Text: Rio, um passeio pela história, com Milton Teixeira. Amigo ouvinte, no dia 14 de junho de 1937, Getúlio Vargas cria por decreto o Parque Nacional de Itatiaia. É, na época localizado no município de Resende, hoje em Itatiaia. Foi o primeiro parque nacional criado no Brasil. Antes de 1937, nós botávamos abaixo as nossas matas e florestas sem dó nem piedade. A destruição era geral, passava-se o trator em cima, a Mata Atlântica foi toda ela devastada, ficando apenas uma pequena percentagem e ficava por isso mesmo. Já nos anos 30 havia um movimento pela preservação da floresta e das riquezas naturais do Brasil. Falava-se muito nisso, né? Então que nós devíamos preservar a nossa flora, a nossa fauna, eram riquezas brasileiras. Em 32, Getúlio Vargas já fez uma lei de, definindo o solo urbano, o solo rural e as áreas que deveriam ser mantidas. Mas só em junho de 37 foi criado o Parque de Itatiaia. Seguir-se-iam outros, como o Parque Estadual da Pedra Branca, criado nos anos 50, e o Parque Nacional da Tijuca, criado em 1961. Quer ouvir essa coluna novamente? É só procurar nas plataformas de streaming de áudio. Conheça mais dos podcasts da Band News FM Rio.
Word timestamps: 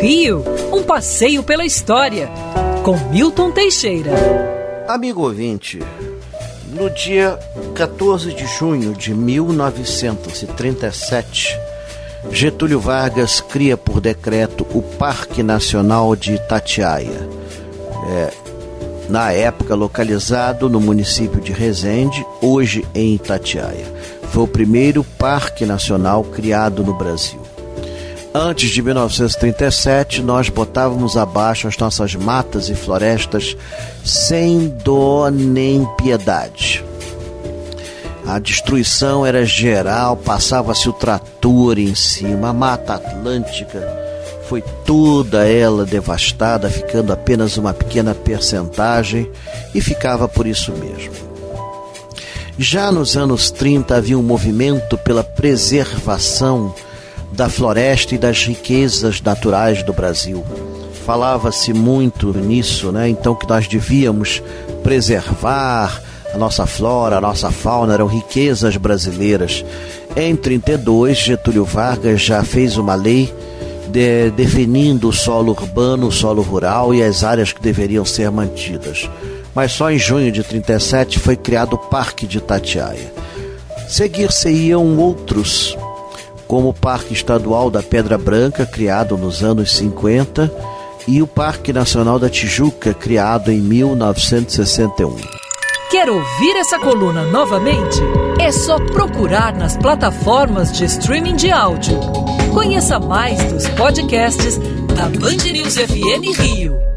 Rio, 0.00 0.42
um 0.72 0.82
passeio 0.82 1.42
pela 1.42 1.64
história, 1.64 2.28
com 2.82 2.96
Milton 3.10 3.50
Teixeira. 3.50 4.12
Amigo 4.88 5.22
ouvinte, 5.22 5.78
no 6.72 6.88
dia 6.90 7.38
14 7.74 8.32
de 8.32 8.46
junho 8.46 8.94
de 8.94 9.12
1937, 9.14 11.58
Getúlio 12.30 12.80
Vargas 12.80 13.40
cria 13.40 13.76
por 13.76 14.00
decreto 14.00 14.66
o 14.74 14.80
Parque 14.82 15.42
Nacional 15.42 16.16
de 16.16 16.34
Itatiaia. 16.34 17.28
É, 18.08 18.32
na 19.08 19.32
época 19.32 19.74
localizado 19.74 20.68
no 20.68 20.80
município 20.80 21.40
de 21.40 21.52
Resende, 21.52 22.24
hoje 22.40 22.86
em 22.94 23.14
Itatiaia. 23.14 23.86
Foi 24.30 24.44
o 24.44 24.48
primeiro 24.48 25.02
parque 25.02 25.66
nacional 25.66 26.22
criado 26.22 26.84
no 26.84 26.94
Brasil. 26.94 27.39
Antes 28.32 28.70
de 28.70 28.80
1937, 28.80 30.22
nós 30.22 30.48
botávamos 30.48 31.16
abaixo 31.16 31.66
as 31.66 31.76
nossas 31.76 32.14
matas 32.14 32.68
e 32.68 32.74
florestas 32.76 33.56
sem 34.04 34.68
dó 34.68 35.28
nem 35.30 35.84
piedade. 35.96 36.84
A 38.24 38.38
destruição 38.38 39.26
era 39.26 39.44
geral, 39.44 40.16
passava-se 40.16 40.88
o 40.88 40.92
trator 40.92 41.76
em 41.78 41.94
cima, 41.96 42.50
a 42.50 42.52
Mata 42.52 42.94
Atlântica 42.94 44.00
foi 44.50 44.62
toda 44.84 45.46
ela 45.46 45.84
devastada, 45.84 46.68
ficando 46.68 47.12
apenas 47.12 47.56
uma 47.56 47.72
pequena 47.72 48.14
percentagem 48.14 49.30
e 49.72 49.80
ficava 49.80 50.28
por 50.28 50.44
isso 50.44 50.72
mesmo. 50.72 51.14
Já 52.58 52.90
nos 52.92 53.16
anos 53.16 53.50
30 53.52 53.96
havia 53.96 54.18
um 54.18 54.22
movimento 54.22 54.98
pela 54.98 55.22
preservação 55.22 56.74
da 57.32 57.48
floresta 57.48 58.14
e 58.14 58.18
das 58.18 58.44
riquezas 58.44 59.20
naturais 59.20 59.82
do 59.82 59.92
Brasil. 59.92 60.44
Falava-se 61.04 61.72
muito 61.72 62.32
nisso, 62.32 62.92
né? 62.92 63.08
Então 63.08 63.34
que 63.34 63.48
nós 63.48 63.66
devíamos 63.66 64.42
preservar 64.82 66.00
a 66.32 66.38
nossa 66.38 66.66
flora, 66.66 67.18
a 67.18 67.20
nossa 67.20 67.50
fauna, 67.50 67.94
eram 67.94 68.06
riquezas 68.06 68.76
brasileiras. 68.76 69.64
Em 70.16 70.36
32, 70.36 71.18
Getúlio 71.18 71.64
Vargas 71.64 72.20
já 72.20 72.42
fez 72.44 72.76
uma 72.76 72.94
lei 72.94 73.32
de, 73.88 74.30
definindo 74.30 75.08
o 75.08 75.12
solo 75.12 75.52
urbano, 75.52 76.08
o 76.08 76.12
solo 76.12 76.42
rural 76.42 76.94
e 76.94 77.02
as 77.02 77.24
áreas 77.24 77.52
que 77.52 77.60
deveriam 77.60 78.04
ser 78.04 78.30
mantidas. 78.30 79.08
Mas 79.54 79.72
só 79.72 79.90
em 79.90 79.98
junho 79.98 80.30
de 80.30 80.42
37 80.44 81.18
foi 81.18 81.36
criado 81.36 81.74
o 81.74 81.78
Parque 81.78 82.26
de 82.26 82.38
Itatiaia. 82.38 83.12
Seguir-se-iam 83.88 84.96
outros, 84.98 85.76
como 86.50 86.70
o 86.70 86.74
Parque 86.74 87.12
Estadual 87.12 87.70
da 87.70 87.80
Pedra 87.80 88.18
Branca, 88.18 88.66
criado 88.66 89.16
nos 89.16 89.44
anos 89.44 89.72
50, 89.76 90.52
e 91.06 91.22
o 91.22 91.26
Parque 91.26 91.72
Nacional 91.72 92.18
da 92.18 92.28
Tijuca, 92.28 92.92
criado 92.92 93.52
em 93.52 93.60
1961. 93.60 95.14
Quer 95.92 96.10
ouvir 96.10 96.56
essa 96.56 96.76
coluna 96.80 97.22
novamente? 97.26 98.00
É 98.40 98.50
só 98.50 98.80
procurar 98.80 99.54
nas 99.54 99.76
plataformas 99.76 100.72
de 100.72 100.86
streaming 100.86 101.36
de 101.36 101.52
áudio. 101.52 101.96
Conheça 102.52 102.98
mais 102.98 103.40
dos 103.44 103.68
podcasts 103.68 104.58
da 104.96 105.04
Band 105.04 105.52
News 105.52 105.76
FM 105.76 106.36
Rio. 106.36 106.89